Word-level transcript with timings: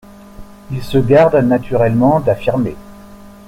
Ils 0.71 0.81
se 0.81 0.97
gardent 0.97 1.35
naturellement 1.45 2.21
d'affirmer. 2.21 2.75